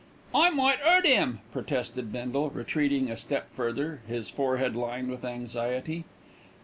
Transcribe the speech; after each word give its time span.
"I 0.33 0.49
might 0.49 0.79
'urt 0.83 1.05
'im," 1.05 1.41
protested 1.51 2.11
Bindle, 2.11 2.49
retreating 2.49 3.11
a 3.11 3.15
step 3.15 3.51
further, 3.51 4.01
his 4.07 4.31
forehead 4.31 4.75
lined 4.75 5.11
with 5.11 5.23
anxiety. 5.23 6.05